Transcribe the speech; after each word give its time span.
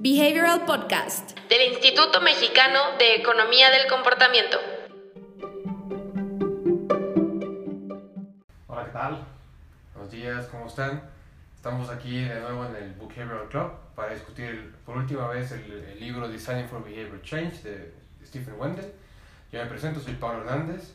Behavioral 0.00 0.64
Podcast 0.64 1.36
del 1.48 1.72
Instituto 1.72 2.20
Mexicano 2.20 2.78
de 3.00 3.16
Economía 3.16 3.68
del 3.70 3.88
Comportamiento. 3.88 4.56
Hola, 8.68 8.84
¿qué 8.84 8.92
tal? 8.92 9.24
Buenos 9.94 10.12
días, 10.12 10.46
¿cómo 10.46 10.68
están? 10.68 11.02
Estamos 11.56 11.90
aquí 11.90 12.20
de 12.20 12.38
nuevo 12.38 12.64
en 12.66 12.76
el 12.76 12.92
Behavioral 12.92 13.48
Club 13.48 13.72
para 13.96 14.14
discutir 14.14 14.72
por 14.86 14.98
última 14.98 15.26
vez 15.26 15.50
el, 15.50 15.68
el 15.72 15.98
libro 15.98 16.28
Designing 16.28 16.68
for 16.68 16.84
Behavior 16.84 17.20
Change 17.22 17.62
de 17.64 17.92
Stephen 18.24 18.54
Wendell. 18.56 18.92
Yo 19.50 19.60
me 19.60 19.66
presento, 19.66 19.98
soy 19.98 20.14
Pablo 20.14 20.42
Hernández. 20.42 20.94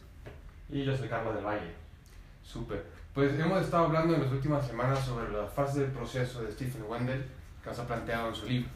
Y 0.70 0.86
yo 0.86 0.96
soy 0.96 1.10
Carlos 1.10 1.36
del 1.36 1.44
Valle. 1.44 1.74
Súper. 2.42 2.86
Pues 3.14 3.38
hemos 3.38 3.62
estado 3.62 3.88
hablando 3.88 4.16
en 4.16 4.24
las 4.24 4.32
últimas 4.32 4.66
semanas 4.66 5.04
sobre 5.06 5.30
las 5.30 5.52
fases 5.52 5.76
del 5.76 5.92
proceso 5.92 6.42
de 6.42 6.54
Stephen 6.54 6.84
Wendell 6.88 7.26
que 7.62 7.70
nos 7.70 7.80
ha 7.80 7.86
planteado 7.86 8.30
en 8.30 8.36
su 8.36 8.46
libro. 8.46 8.70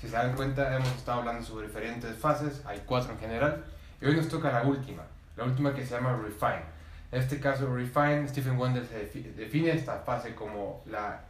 Si 0.00 0.08
se 0.08 0.16
dan 0.16 0.34
cuenta, 0.34 0.76
hemos 0.76 0.88
estado 0.88 1.20
hablando 1.20 1.42
sobre 1.42 1.66
diferentes 1.66 2.16
fases, 2.16 2.62
hay 2.66 2.82
cuatro 2.84 3.12
en 3.12 3.18
general, 3.18 3.64
y 4.00 4.06
hoy 4.06 4.16
nos 4.16 4.28
toca 4.28 4.52
la 4.52 4.62
última, 4.62 5.02
la 5.36 5.44
última 5.44 5.74
que 5.74 5.84
se 5.84 5.94
llama 5.94 6.16
Refine. 6.16 6.74
En 7.10 7.20
este 7.20 7.38
caso, 7.38 7.74
Refine, 7.74 8.28
Stephen 8.28 8.58
Wendell 8.58 8.86
se 8.86 9.06
define 9.36 9.70
esta 9.70 9.98
fase 10.00 10.34
como 10.34 10.82
la, 10.86 11.20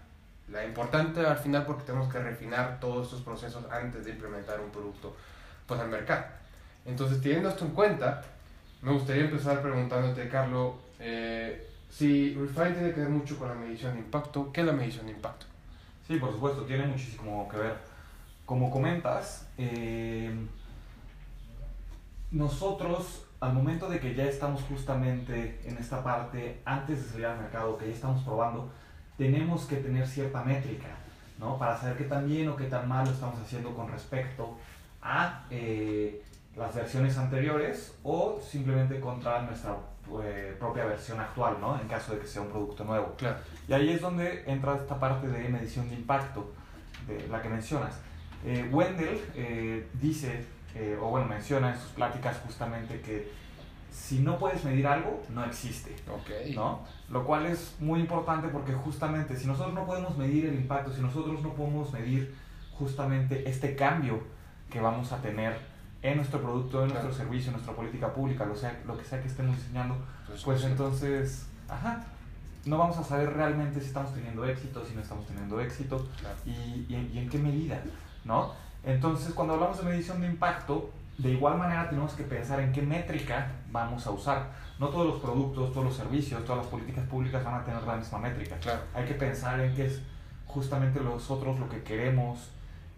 la 0.51 0.65
importante 0.65 1.21
al 1.25 1.37
final 1.37 1.67
porque 1.67 1.85
tenemos 1.85 2.11
que 2.11 2.19
refinar 2.19 2.81
todos 2.81 3.07
estos 3.07 3.21
procesos 3.21 3.65
antes 3.71 4.05
de 4.05 4.13
implementar 4.13 4.61
un 4.61 4.71
producto 4.71 5.15
pues, 5.67 5.79
al 5.79 5.89
mercado. 5.89 6.25
Entonces, 6.87 7.21
teniendo 7.21 7.51
esto 7.51 7.65
en 7.65 7.73
cuenta, 7.73 8.23
me 8.83 8.93
gustaría 8.93 9.25
empezar 9.25 9.61
preguntándote, 9.63 10.29
Carlos, 10.29 10.75
eh, 10.99 11.71
si 11.91 12.35
Refine 12.35 12.73
tiene 12.73 12.93
que 12.93 13.01
ver 13.01 13.09
mucho 13.11 13.39
con 13.39 13.49
la 13.49 13.55
medición 13.55 13.93
de 13.95 14.01
impacto, 14.01 14.51
¿qué 14.53 14.63
es 14.63 14.67
la 14.67 14.73
medición 14.73 15.07
de 15.07 15.13
impacto? 15.13 15.47
Sí, 16.07 16.17
por 16.17 16.33
supuesto, 16.33 16.63
tiene 16.63 16.87
muchísimo 16.87 17.49
que 17.49 17.57
ver. 17.57 17.94
Como 18.45 18.71
comentas, 18.71 19.49
eh, 19.57 20.35
nosotros 22.31 23.25
al 23.45 23.53
momento 23.53 23.89
de 23.89 24.01
que 24.01 24.15
ya 24.15 24.25
estamos 24.25 24.63
justamente 24.63 25.61
en 25.65 25.77
esta 25.77 26.03
parte, 26.03 26.63
antes 26.65 27.03
de 27.03 27.11
salir 27.11 27.27
al 27.27 27.39
mercado, 27.39 27.77
que 27.77 27.87
ya 27.87 27.93
estamos 27.93 28.23
probando, 28.23 28.71
tenemos 29.19 29.67
que 29.67 29.77
tener 29.77 30.07
cierta 30.07 30.43
métrica, 30.43 30.89
¿no? 31.39 31.59
Para 31.59 31.79
saber 31.79 31.99
qué 31.99 32.05
tan 32.05 32.27
bien 32.27 32.49
o 32.49 32.57
qué 32.57 32.65
tan 32.65 32.89
mal 32.89 33.05
lo 33.05 33.13
estamos 33.13 33.39
haciendo 33.41 33.75
con 33.75 33.91
respecto 33.91 34.57
a 35.03 35.45
eh, 35.51 36.23
las 36.57 36.75
versiones 36.75 37.19
anteriores 37.19 37.95
o 38.03 38.41
simplemente 38.41 38.99
contra 38.99 39.43
nuestra 39.43 39.77
eh, 40.23 40.57
propia 40.59 40.87
versión 40.87 41.21
actual, 41.21 41.59
¿no? 41.61 41.79
En 41.79 41.87
caso 41.87 42.15
de 42.15 42.21
que 42.21 42.27
sea 42.27 42.43
un 42.43 42.49
producto 42.49 42.85
nuevo. 42.85 43.15
Claro. 43.19 43.37
Y 43.69 43.75
ahí 43.75 43.91
es 43.91 44.01
donde 44.01 44.45
entra 44.47 44.77
esta 44.77 44.99
parte 44.99 45.29
de 45.29 45.49
medición 45.51 45.89
de 45.91 45.97
impacto, 45.97 46.51
de 47.07 47.29
la 47.29 47.43
que 47.43 47.51
mencionas. 47.51 48.01
Eh, 48.45 48.69
Wendell 48.73 49.21
eh, 49.35 49.89
dice, 50.01 50.45
eh, 50.75 50.99
o 51.01 51.09
bueno, 51.11 51.27
menciona 51.27 51.73
en 51.73 51.79
sus 51.81 51.91
pláticas 51.93 52.39
justamente 52.47 53.01
que 53.01 53.31
si 53.91 54.19
no 54.21 54.39
puedes 54.39 54.65
medir 54.65 54.87
algo, 54.87 55.23
no 55.31 55.45
existe. 55.45 55.95
Ok. 56.11 56.55
¿no? 56.55 56.81
Lo 57.11 57.25
cual 57.25 57.47
es 57.47 57.75
muy 57.81 58.01
importante 58.01 58.49
porque 58.49 58.73
justamente 58.73 59.37
si 59.37 59.47
nosotros 59.47 59.73
no 59.75 59.87
podemos 59.87 60.17
medir 60.19 60.47
el 60.47 60.55
impacto, 60.57 60.93
si 60.93 61.01
nosotros 61.01 61.43
no 61.43 61.55
podemos 61.55 61.93
medir 61.93 62.35
justamente 62.73 63.49
este 63.49 63.77
cambio 63.77 64.23
que 64.71 64.81
vamos 64.81 65.13
a 65.13 65.19
tener 65.23 65.57
en 66.03 66.17
nuestro 66.17 66.43
producto, 66.43 66.83
en 66.83 66.89
nuestro 66.89 67.09
Claro. 67.11 67.25
servicio, 67.25 67.47
en 67.49 67.53
nuestra 67.55 67.75
política 67.75 68.13
pública, 68.13 68.45
lo, 68.45 68.55
sea, 68.57 68.79
lo 68.87 68.99
que 68.99 69.05
sea 69.05 69.23
que 69.23 69.29
estemos 69.29 69.57
diseñando, 69.57 69.97
Pues, 70.27 70.43
pues 70.43 70.65
entonces, 70.65 71.47
ajá, 71.69 72.05
no 72.67 72.77
vamos 72.77 72.99
a 72.99 73.05
saber 73.05 73.33
realmente 73.33 73.81
si 73.81 73.87
estamos 73.87 74.13
teniendo 74.13 74.45
éxito, 74.45 74.85
si 74.85 74.95
no 74.95 75.01
estamos 75.01 75.27
teniendo 75.27 75.61
éxito 75.61 76.07
Claro. 76.21 76.37
y, 76.45 76.51
y 76.51 77.11
y 77.15 77.19
en 77.19 77.29
qué 77.31 77.39
medida, 77.39 77.81
¿no? 78.25 78.53
Entonces, 78.85 79.33
cuando 79.35 79.55
hablamos 79.55 79.79
de 79.79 79.85
medición 79.85 80.21
de 80.21 80.27
impacto, 80.27 80.91
de 81.19 81.31
igual 81.31 81.59
manera 81.59 81.89
tenemos 81.89 82.13
que 82.13 82.25
pensar 82.25 82.61
en 82.61 82.73
qué 82.73 82.83
métrica 82.83 83.53
vamos 83.71 84.07
a 84.07 84.11
usar. 84.11 84.51
No 84.79 84.89
todos 84.89 85.07
los 85.07 85.23
productos, 85.23 85.73
todos 85.73 85.87
los 85.87 85.97
servicios, 85.97 86.45
todas 86.45 86.63
las 86.63 86.67
políticas 86.67 87.07
públicas 87.07 87.45
van 87.45 87.55
a 87.55 87.65
tener 87.65 87.83
la 87.83 87.97
misma 87.97 88.19
métrica. 88.19 88.57
Claro. 88.57 88.81
Hay 88.93 89.05
que 89.05 89.15
pensar 89.15 89.61
en 89.61 89.75
qué 89.75 89.87
es 89.87 90.03
justamente 90.47 91.01
nosotros 91.01 91.59
lo 91.59 91.69
que 91.69 91.83
queremos 91.83 92.51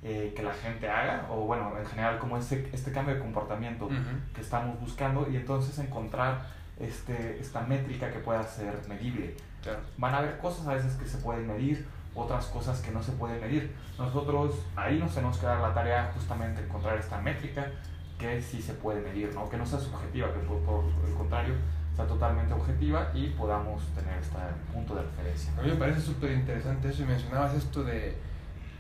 eh, 0.03 0.33
que 0.37 0.43
la 0.43 0.53
gente 0.53 0.89
haga, 0.89 1.27
o 1.31 1.47
bueno, 1.47 1.73
en 1.79 1.87
general 1.87 2.19
como 2.19 2.37
este, 2.37 2.69
este 2.73 2.93
cambio 2.93 3.15
de 3.15 3.21
comportamiento 3.21 3.89
que 4.35 4.41
estamos 4.41 4.79
buscando 4.79 5.27
y 5.31 5.37
entonces 5.37 5.79
encontrar 5.79 6.47
este, 6.79 7.41
esta 7.41 7.63
métrica 7.63 8.13
que 8.13 8.19
pueda 8.21 8.43
ser 8.45 8.75
medible. 8.89 9.35
Claro. 9.63 9.81
Van 9.97 10.15
a 10.15 10.19
haber 10.19 10.39
cosas 10.39 10.67
a 10.69 10.75
veces 10.75 10.95
que 10.95 11.09
se 11.09 11.19
pueden 11.19 11.47
medir, 11.47 11.87
otras 12.17 12.47
cosas 12.47 12.81
que 12.81 12.91
no 12.91 13.03
se 13.03 13.13
pueden 13.13 13.41
medir. 13.41 13.75
Nosotros 13.99 14.55
ahí 14.75 14.99
nos 14.99 15.15
tenemos 15.15 15.39
que 15.39 15.47
dar 15.47 15.61
la 15.61 15.73
tarea 15.73 16.11
justamente 16.15 16.61
de 16.61 16.67
encontrar 16.67 16.99
esta 16.99 17.21
métrica 17.21 17.71
que 18.19 18.41
sí 18.41 18.63
se 18.63 18.73
puede 18.75 19.01
medir, 19.01 19.35
¿no? 19.35 19.49
que 19.49 19.57
no 19.57 19.67
sea 19.67 19.79
subjetiva, 19.79 20.33
que 20.33 20.41
por, 20.41 20.59
por 20.61 20.85
el 21.07 21.15
contrario 21.15 21.55
sea 21.95 22.07
totalmente 22.07 22.53
objetiva 22.53 23.11
y 23.15 23.29
podamos 23.29 23.83
tener 23.95 24.19
este 24.19 24.37
punto 24.73 24.95
de 24.95 25.03
referencia. 25.03 25.53
A 25.59 25.63
mí 25.63 25.71
me 25.71 25.77
parece 25.77 26.01
súper 26.01 26.33
interesante 26.33 26.89
eso 26.89 27.03
y 27.03 27.07
mencionabas 27.07 27.55
esto 27.55 27.85
de 27.85 28.17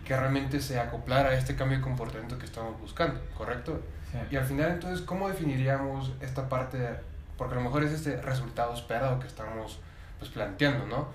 que 0.05 0.17
realmente 0.17 0.61
se 0.61 0.79
acoplara 0.81 1.31
a 1.31 1.35
este 1.35 1.57
cambio 1.57 1.79
de 1.79 1.85
comportamiento 1.85 2.39
que 2.39 2.47
estamos 2.47 2.81
buscando, 2.81 3.21
¿correcto? 3.37 3.81
Sí. 4.13 4.19
Y 4.31 4.37
al 4.37 4.45
final 4.45 4.73
entonces, 4.73 5.01
¿cómo 5.05 5.29
definiríamos 5.29 6.13
esta 6.21 6.49
parte? 6.49 7.01
porque 7.37 7.55
a 7.55 7.59
lo 7.59 7.65
mejor 7.65 7.85
es 7.85 7.93
este 7.93 8.21
resultado 8.23 8.75
esperado 8.75 9.21
que 9.21 9.27
estamos 9.27 9.79
pues, 10.19 10.31
planteando, 10.31 10.87
¿no? 10.87 11.09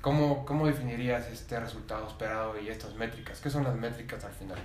¿Cómo, 0.00 0.44
¿Cómo 0.46 0.66
definirías 0.66 1.26
este 1.28 1.58
resultado 1.58 2.06
esperado 2.06 2.58
y 2.60 2.68
estas 2.68 2.94
métricas? 2.94 3.40
¿Qué 3.40 3.50
son 3.50 3.64
las 3.64 3.74
métricas 3.74 4.24
al 4.24 4.32
final? 4.32 4.58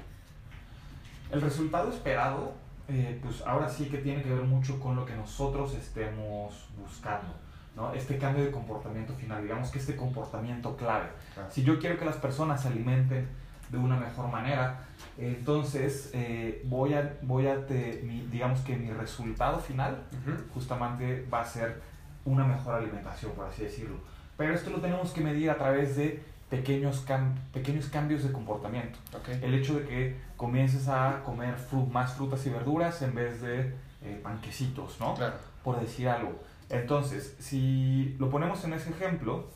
El 1.31 1.41
resultado 1.41 1.89
esperado, 1.89 2.53
eh, 2.87 3.19
pues 3.23 3.41
ahora 3.45 3.67
sí 3.69 3.85
que 3.85 3.97
tiene 3.99 4.21
que 4.21 4.29
ver 4.33 4.43
mucho 4.43 4.79
con 4.79 4.95
lo 4.95 5.05
que 5.05 5.15
nosotros 5.15 5.73
estemos 5.73 6.67
buscando, 6.77 7.33
¿no? 7.75 7.93
Este 7.93 8.17
cambio 8.17 8.43
de 8.45 8.51
comportamiento 8.51 9.13
final, 9.15 9.41
digamos 9.41 9.69
que 9.71 9.79
este 9.79 9.95
comportamiento 9.95 10.75
clave. 10.77 11.07
Ah. 11.37 11.47
Si 11.49 11.63
yo 11.63 11.79
quiero 11.79 11.97
que 11.97 12.05
las 12.05 12.17
personas 12.17 12.61
se 12.61 12.67
alimenten 12.67 13.27
de 13.69 13.77
una 13.77 13.95
mejor 13.97 14.27
manera, 14.27 14.81
entonces 15.17 16.11
eh, 16.13 16.61
voy 16.65 16.93
a, 16.93 17.13
voy 17.21 17.47
a 17.47 17.65
te- 17.65 18.01
mi- 18.03 18.27
digamos 18.29 18.59
que 18.61 18.75
mi 18.75 18.91
resultado 18.91 19.57
final 19.59 20.03
Ujú. 20.27 20.37
justamente 20.53 21.25
va 21.33 21.41
a 21.41 21.45
ser 21.45 21.81
una 22.25 22.43
mejor 22.43 22.75
alimentación, 22.75 23.31
por 23.31 23.45
así 23.47 23.63
decirlo. 23.63 23.95
Pero 24.41 24.55
esto 24.55 24.71
lo 24.71 24.79
tenemos 24.79 25.11
que 25.11 25.21
medir 25.21 25.51
a 25.51 25.55
través 25.55 25.95
de 25.97 26.19
pequeños, 26.49 27.05
cam- 27.07 27.35
pequeños 27.53 27.85
cambios 27.89 28.23
de 28.23 28.31
comportamiento 28.31 28.97
Ok. 29.15 29.29
el 29.39 29.53
hecho 29.53 29.75
de 29.75 29.85
que 29.87 30.17
comiences 30.35 30.87
a 30.87 31.21
comer 31.23 31.53
fru- 31.59 31.87
más 31.91 32.13
frutas 32.13 32.43
y 32.47 32.49
verduras 32.49 33.03
en 33.03 33.13
vez 33.13 33.39
de 33.41 33.75
eh, 34.01 34.19
panquecitos, 34.23 34.99
¿no? 34.99 35.13
Claro. 35.13 35.35
Por 35.63 35.79
decir 35.79 36.09
algo. 36.09 36.41
Entonces, 36.71 37.35
si 37.39 38.15
lo 38.17 38.31
ponemos 38.31 38.63
en 38.63 38.73
ese 38.73 38.89
ejemplo, 38.89 39.47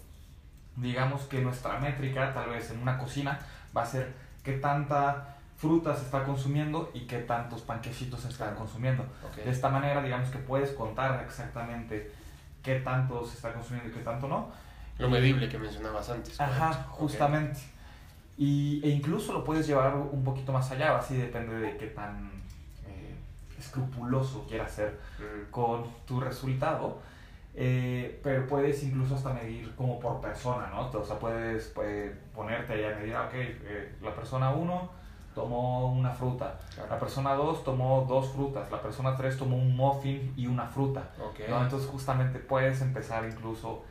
digamos 0.75 1.24
que 1.24 1.41
nuestra 1.41 1.79
métrica, 1.79 2.31
tal 2.35 2.51
vez 2.51 2.69
en 2.69 2.79
una 2.79 3.00
cocina, 3.00 3.40
va 3.75 3.81
a 3.81 3.85
ser 3.88 4.13
qué 4.44 4.53
tanta 4.53 5.35
fruta 5.57 5.95
se 5.95 6.03
está 6.06 6.24
consumiendo 6.25 6.91
y 6.94 7.07
qué 7.07 7.18
tantos 7.19 7.63
panquecitos 7.63 8.19
se 8.22 8.29
están 8.29 8.53
consumiendo. 8.53 9.01
Ok. 9.28 9.38
De 9.44 9.50
esta 9.50 9.69
manera, 9.69 10.03
digamos 10.03 10.29
que 10.29 10.38
puedes 10.38 10.69
contar 10.74 11.24
exactamente 11.25 12.12
qué 12.62 12.81
tanto 12.81 13.25
se 13.25 13.34
está 13.35 13.51
consumiendo 13.51 13.90
y 13.90 13.94
qué 13.94 14.01
tanto 14.03 14.28
no. 14.28 14.63
Lo 14.97 15.09
medible 15.09 15.50
que 15.50 15.57
mencionabas 15.57 16.09
antes. 16.09 16.39
Ajá, 16.39 16.73
justamente. 16.89 17.59
Y, 18.38 18.81
e 18.83 18.89
incluso 18.89 19.33
lo 19.33 19.44
puedes 19.44 19.66
llevar 19.67 19.95
un 19.95 20.23
poquito 20.23 20.51
más 20.51 20.69
allá, 20.72 20.97
así 20.97 21.16
depende 21.16 21.56
de 21.56 21.78
qué 21.78 21.88
tan 21.88 22.29
eh, 22.88 23.16
escrupuloso 23.57 24.45
quieras 24.47 24.72
ser 24.72 25.00
con 25.51 25.83
tu 26.06 26.19
resultado. 26.19 27.00
Eh, 27.57 28.19
pero 28.22 28.45
puedes 28.47 28.83
incluso 28.83 29.16
hasta 29.16 29.33
medir 29.33 29.73
como 29.75 29.97
por 30.00 30.19
persona, 30.19 30.67
¿no? 30.67 30.89
O 30.89 31.06
sea, 31.06 31.17
puedes 31.17 31.73
ponerte 32.35 32.73
ahí 32.73 32.83
a 32.83 32.95
medir, 32.97 33.15
ah, 33.15 33.27
ok, 33.27 33.33
eh, 33.33 33.95
la 34.01 34.13
persona 34.13 34.51
1 34.51 34.89
tomó 35.33 35.94
una 35.94 36.12
fruta, 36.12 36.59
Claro. 36.74 36.89
la 36.89 37.00
persona 37.00 37.33
2 37.33 37.63
tomó 37.63 38.06
dos 38.09 38.30
frutas, 38.30 38.69
la 38.71 38.81
persona 38.81 39.15
3 39.15 39.38
tomó 39.38 39.56
un 39.57 39.75
muffin 39.75 40.33
y 40.36 40.47
una 40.47 40.65
fruta. 40.68 41.12
Ok. 41.21 41.47
¿no? 41.50 41.62
Entonces 41.63 41.89
justamente 41.89 42.39
puedes 42.39 42.81
empezar 42.81 43.24
incluso 43.25 43.83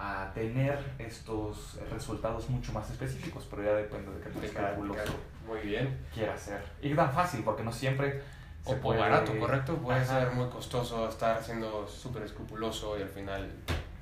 a 0.00 0.30
tener 0.32 0.78
estos 0.98 1.76
resultados 1.90 2.48
mucho 2.48 2.72
más 2.72 2.88
específicos, 2.88 3.46
pero 3.50 3.64
ya 3.64 3.72
depende 3.74 4.12
de 4.12 4.20
qué 4.20 4.30
tan 4.30 4.64
escrupuloso 4.66 5.12
Muy 5.46 5.60
bien. 5.60 5.98
quieras 6.14 6.40
ser. 6.40 6.62
Y 6.80 6.94
tan 6.94 7.12
fácil, 7.12 7.42
porque 7.42 7.64
no 7.64 7.72
siempre 7.72 8.22
O 8.64 8.70
por 8.72 8.80
puede- 8.80 9.00
barato, 9.00 9.36
¿correcto? 9.38 9.74
Puede 9.76 10.00
Ajá. 10.00 10.20
ser 10.20 10.30
muy 10.32 10.48
costoso 10.50 11.08
estar 11.08 11.42
siendo 11.42 11.88
súper 11.88 12.22
escrupuloso 12.22 12.96
y 12.98 13.02
al 13.02 13.08
final 13.08 13.50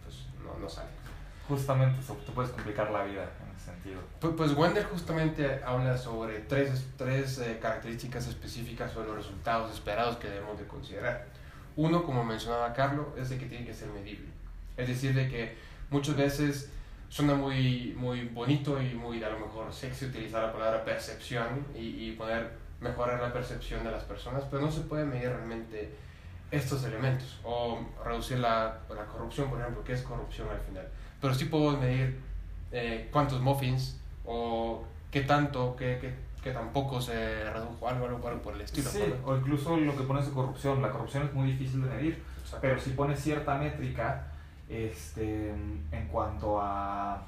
pues, 0.04 0.26
no, 0.44 0.58
no 0.58 0.68
sale. 0.68 0.90
Justamente, 1.48 1.98
te 2.26 2.32
puedes 2.32 2.50
complicar 2.50 2.90
la 2.90 3.04
vida 3.04 3.22
en 3.22 3.56
ese 3.56 3.66
sentido. 3.70 4.00
Pues, 4.20 4.34
pues 4.36 4.52
Wender 4.54 4.84
justamente 4.84 5.62
habla 5.64 5.96
sobre 5.96 6.40
tres, 6.40 6.88
tres 6.98 7.38
eh, 7.38 7.58
características 7.62 8.26
específicas 8.26 8.92
sobre 8.92 9.06
los 9.08 9.16
resultados 9.18 9.72
esperados 9.72 10.16
que 10.16 10.28
debemos 10.28 10.58
de 10.58 10.66
considerar. 10.66 11.26
Uno, 11.76 12.02
como 12.04 12.24
mencionaba 12.24 12.72
Carlos, 12.74 13.06
es 13.16 13.30
de 13.30 13.38
que 13.38 13.46
tiene 13.46 13.64
que 13.64 13.72
ser 13.72 13.88
medible. 13.88 14.26
Es 14.76 14.88
decir, 14.88 15.14
de 15.14 15.28
que 15.28 15.56
muchas 15.90 16.16
veces 16.16 16.70
suena 17.08 17.34
muy, 17.34 17.94
muy 17.96 18.28
bonito 18.28 18.80
y 18.82 18.94
muy 18.94 19.22
a 19.22 19.30
lo 19.30 19.38
mejor 19.40 19.72
sexy 19.72 20.06
utilizar 20.06 20.42
la 20.42 20.52
palabra 20.52 20.84
percepción 20.84 21.66
y, 21.74 22.08
y 22.08 22.12
poder 22.12 22.50
mejorar 22.80 23.20
la 23.20 23.32
percepción 23.32 23.84
de 23.84 23.90
las 23.90 24.04
personas, 24.04 24.44
pero 24.50 24.62
no 24.62 24.70
se 24.70 24.82
puede 24.82 25.04
medir 25.04 25.28
realmente 25.28 25.94
estos 26.50 26.84
elementos 26.84 27.40
o 27.42 27.80
reducir 28.04 28.38
la, 28.38 28.78
la 28.88 29.04
corrupción, 29.06 29.48
por 29.50 29.60
ejemplo, 29.60 29.82
que 29.82 29.92
es 29.92 30.02
corrupción 30.02 30.48
al 30.48 30.60
final. 30.60 30.86
Pero 31.20 31.34
sí 31.34 31.46
puedo 31.46 31.76
medir 31.76 32.20
eh, 32.72 33.08
cuántos 33.12 33.40
muffins 33.40 33.98
o 34.24 34.84
qué 35.10 35.22
tanto, 35.22 35.74
qué, 35.76 35.98
qué, 36.00 36.14
qué 36.42 36.50
tampoco 36.52 37.00
se 37.00 37.50
redujo 37.50 37.88
algo, 37.88 38.06
algo, 38.06 38.28
algo 38.28 38.42
por 38.42 38.54
el 38.54 38.60
estilo. 38.60 38.90
Sí, 38.90 39.02
¿no? 39.08 39.26
o 39.26 39.36
incluso 39.36 39.76
lo 39.76 39.96
que 39.96 40.04
pones 40.04 40.26
de 40.26 40.32
corrupción. 40.32 40.82
La 40.82 40.90
corrupción 40.90 41.24
es 41.24 41.32
muy 41.32 41.52
difícil 41.52 41.82
de 41.82 41.88
medir, 41.88 42.22
pero 42.60 42.78
si 42.78 42.90
pones 42.90 43.20
cierta 43.20 43.56
métrica 43.56 44.32
este, 44.68 45.50
en 45.50 46.08
cuanto 46.10 46.60
a 46.60 47.22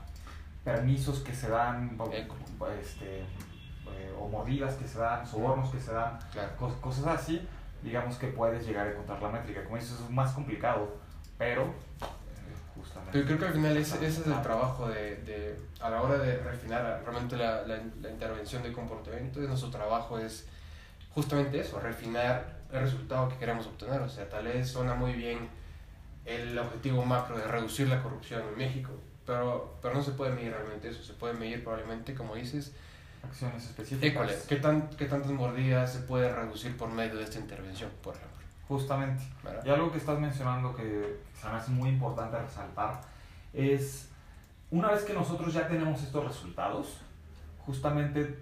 permisos 0.64 1.20
que 1.20 1.34
se 1.34 1.48
dan, 1.48 1.96
este, 2.82 3.20
eh, 3.20 4.14
o 4.18 4.28
mordidas 4.28 4.74
que 4.74 4.86
se 4.86 4.98
dan, 4.98 5.26
sobornos 5.26 5.70
que 5.70 5.80
se 5.80 5.92
dan, 5.92 6.18
Claro. 6.32 6.50
cos- 6.58 6.80
cosas 6.80 7.06
así, 7.06 7.46
digamos 7.82 8.16
que 8.16 8.26
puedes 8.28 8.66
llegar 8.66 8.86
a 8.86 8.90
encontrar 8.90 9.22
la 9.22 9.28
métrica. 9.30 9.64
Como 9.64 9.76
dices, 9.76 9.92
es 10.00 10.10
más 10.10 10.32
complicado, 10.32 10.96
pero 11.38 11.62
eh, 11.62 12.54
justamente. 12.74 13.12
Pero 13.12 13.26
creo 13.26 13.38
que 13.38 13.46
al 13.46 13.52
final 13.54 13.76
ese, 13.76 13.96
ese 14.06 14.20
es 14.20 14.26
el 14.26 14.42
trabajo 14.42 14.88
de, 14.88 15.16
de, 15.22 15.58
a 15.80 15.88
la 15.90 16.02
hora 16.02 16.18
de 16.18 16.36
refinar 16.38 17.00
realmente 17.04 17.36
la, 17.36 17.62
la, 17.62 17.78
la 18.02 18.10
intervención 18.10 18.62
de 18.62 18.72
comportamiento, 18.72 19.26
entonces 19.40 19.48
nuestro 19.48 19.70
trabajo 19.70 20.18
es 20.18 20.46
justamente 21.14 21.60
eso, 21.60 21.80
refinar 21.80 22.58
el 22.72 22.80
resultado 22.80 23.28
que 23.30 23.36
queremos 23.36 23.66
obtener. 23.66 24.00
O 24.02 24.08
sea, 24.08 24.28
tal 24.28 24.44
vez 24.44 24.68
suena 24.68 24.94
muy 24.94 25.14
bien 25.14 25.48
el 26.28 26.58
objetivo 26.58 27.04
macro 27.04 27.38
de 27.38 27.44
reducir 27.46 27.88
la 27.88 28.02
corrupción 28.02 28.42
en 28.52 28.58
México, 28.58 28.90
pero, 29.26 29.76
pero 29.80 29.94
no 29.94 30.02
se 30.02 30.12
puede 30.12 30.32
medir 30.32 30.52
realmente 30.52 30.88
eso, 30.88 31.02
se 31.02 31.14
puede 31.14 31.34
medir 31.34 31.64
probablemente, 31.64 32.14
como 32.14 32.34
dices, 32.34 32.74
Acciones 33.22 33.64
específicas. 33.64 34.12
école, 34.12 34.34
¿qué, 34.48 34.56
tan, 34.56 34.90
qué 34.90 35.06
tantas 35.06 35.32
mordidas 35.32 35.92
se 35.92 36.00
puede 36.00 36.32
reducir 36.32 36.76
por 36.76 36.88
medio 36.88 37.16
de 37.16 37.24
esta 37.24 37.38
intervención, 37.38 37.90
por 38.02 38.14
ejemplo. 38.14 38.38
Justamente. 38.68 39.24
¿verdad? 39.42 39.64
Y 39.64 39.70
algo 39.70 39.90
que 39.90 39.98
estás 39.98 40.20
mencionando 40.20 40.74
que 40.76 41.18
se 41.34 41.48
me 41.48 41.54
hace 41.54 41.70
muy 41.72 41.88
importante 41.88 42.38
resaltar 42.38 43.00
es, 43.52 44.08
una 44.70 44.90
vez 44.90 45.02
que 45.02 45.14
nosotros 45.14 45.52
ya 45.52 45.66
tenemos 45.66 46.02
estos 46.02 46.24
resultados, 46.24 46.98
justamente 47.66 48.38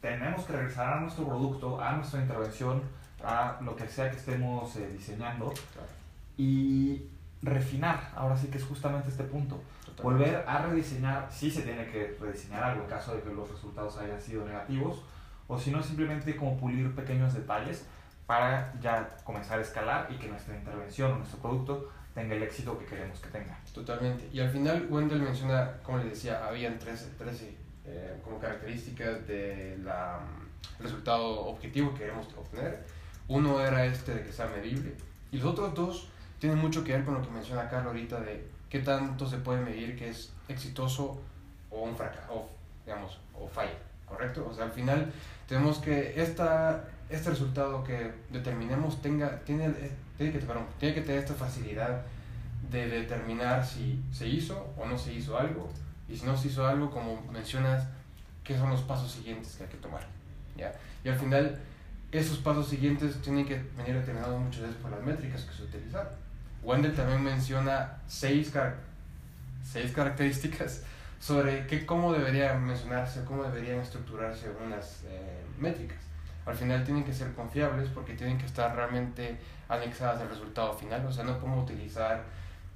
tenemos 0.00 0.44
que 0.44 0.52
regresar 0.52 0.94
a 0.94 1.00
nuestro 1.00 1.26
producto, 1.26 1.80
a 1.80 1.92
nuestra 1.92 2.20
intervención, 2.20 2.82
a 3.22 3.58
lo 3.62 3.76
que 3.76 3.86
sea 3.88 4.10
que 4.10 4.16
estemos 4.16 4.74
eh, 4.76 4.88
diseñando 4.88 5.46
Claro, 5.46 5.88
y 6.36 7.02
refinar. 7.42 8.12
Ahora 8.14 8.36
sí 8.36 8.48
que 8.48 8.58
es 8.58 8.64
justamente 8.64 9.08
este 9.08 9.24
punto. 9.24 9.60
totalmente. 9.84 10.02
Volver 10.02 10.44
a 10.46 10.66
rediseñar, 10.66 11.28
sí 11.30 11.50
se 11.50 11.62
tiene 11.62 11.86
que 11.86 12.16
rediseñar 12.20 12.62
algo 12.62 12.84
en 12.84 12.88
caso 12.88 13.14
de 13.14 13.22
que 13.22 13.30
los 13.30 13.50
resultados 13.50 13.96
hayan 13.98 14.20
sido 14.20 14.44
negativos, 14.44 15.02
o 15.46 15.58
si 15.58 15.70
no, 15.70 15.82
simplemente 15.82 16.36
como 16.36 16.58
pulir 16.58 16.94
pequeños 16.94 17.32
detalles 17.34 17.86
para 18.26 18.78
ya 18.80 19.08
comenzar 19.24 19.58
a 19.58 19.62
escalar 19.62 20.08
y 20.10 20.16
que 20.16 20.28
nuestra 20.28 20.54
intervención 20.54 21.12
o 21.12 21.16
nuestro 21.16 21.38
producto 21.38 21.90
tenga 22.14 22.34
el 22.34 22.42
éxito 22.42 22.78
que 22.78 22.84
queremos 22.84 23.18
que 23.20 23.28
tenga. 23.30 23.58
Totalmente. 23.72 24.28
Y 24.32 24.40
al 24.40 24.50
final 24.50 24.86
Wendell 24.90 25.22
menciona, 25.22 25.78
como 25.82 25.98
les 25.98 26.10
decía, 26.10 26.46
habían 26.46 26.78
13, 26.78 27.12
13 27.16 27.56
eh, 27.86 28.20
como 28.22 28.38
características 28.38 29.26
del 29.26 29.88
resultado 30.78 31.46
objetivo 31.46 31.92
que 31.94 32.00
queremos 32.00 32.26
obtener. 32.36 32.84
Uno 33.28 33.60
era 33.60 33.86
este 33.86 34.14
de 34.14 34.22
que 34.24 34.32
sea 34.32 34.46
medible. 34.46 34.94
Y 35.32 35.38
los 35.38 35.46
otros 35.46 35.74
dos 35.74 36.08
tienen 36.38 36.58
mucho 36.58 36.84
que 36.84 36.92
ver 36.92 37.04
con 37.04 37.14
lo 37.14 37.22
que 37.22 37.30
menciona 37.30 37.68
Carlos 37.68 37.88
ahorita 37.88 38.20
de 38.20 38.48
qué 38.68 38.80
tanto 38.80 39.28
se 39.28 39.38
puede 39.38 39.60
medir 39.60 39.98
que 39.98 40.10
es 40.10 40.32
exitoso 40.48 41.20
o 41.70 41.82
un 41.82 41.96
fracaso, 41.96 42.32
o, 42.32 42.48
digamos, 42.84 43.18
o 43.34 43.48
falla, 43.48 43.78
¿correcto? 44.06 44.46
O 44.50 44.54
sea, 44.54 44.64
al 44.64 44.72
final 44.72 45.12
tenemos 45.46 45.78
que 45.78 46.20
esta, 46.20 46.84
este 47.08 47.30
resultado 47.30 47.82
que 47.84 48.12
determinemos 48.30 49.00
tenga, 49.00 49.40
tiene, 49.40 49.72
tiene, 50.16 50.32
que, 50.32 50.38
perdón, 50.38 50.66
tiene 50.78 50.94
que 50.94 51.02
tener 51.02 51.18
esta 51.20 51.34
facilidad 51.34 52.02
de 52.70 52.88
determinar 52.88 53.64
si 53.64 54.02
se 54.12 54.28
hizo 54.28 54.72
o 54.76 54.86
no 54.86 54.98
se 54.98 55.14
hizo 55.14 55.38
algo 55.38 55.70
y 56.08 56.16
si 56.16 56.26
no 56.26 56.36
se 56.36 56.48
hizo 56.48 56.66
algo, 56.66 56.90
como 56.90 57.20
mencionas, 57.32 57.86
qué 58.44 58.56
son 58.56 58.70
los 58.70 58.82
pasos 58.82 59.10
siguientes 59.10 59.56
que 59.56 59.64
hay 59.64 59.68
que 59.68 59.76
tomar. 59.76 60.06
¿ya? 60.56 60.72
Y 61.04 61.08
al 61.08 61.18
final, 61.18 61.58
esos 62.10 62.38
pasos 62.38 62.68
siguientes 62.68 63.20
tienen 63.20 63.44
que 63.46 63.62
venir 63.76 63.94
determinados 63.94 64.40
muchas 64.40 64.62
veces 64.62 64.76
por 64.76 64.90
las 64.90 65.02
métricas 65.02 65.42
que 65.42 65.54
se 65.54 65.62
utilizaron. 65.64 66.12
Wendell 66.68 66.94
también 66.94 67.22
menciona 67.24 67.96
seis, 68.06 68.50
car- 68.50 68.76
seis 69.64 69.90
características 69.92 70.82
sobre 71.18 71.66
qué, 71.66 71.86
cómo 71.86 72.12
deberían 72.12 72.62
mencionarse, 72.64 73.24
cómo 73.24 73.42
deberían 73.44 73.78
estructurarse 73.80 74.50
unas 74.64 75.04
eh, 75.06 75.42
métricas. 75.58 75.96
Al 76.44 76.54
final 76.54 76.84
tienen 76.84 77.04
que 77.04 77.12
ser 77.12 77.32
confiables 77.32 77.88
porque 77.88 78.12
tienen 78.14 78.36
que 78.36 78.46
estar 78.46 78.74
realmente 78.76 79.38
anexadas 79.68 80.20
al 80.20 80.28
resultado 80.28 80.72
final. 80.74 81.04
O 81.06 81.12
sea, 81.12 81.24
no 81.24 81.38
podemos 81.38 81.64
utilizar, 81.64 82.22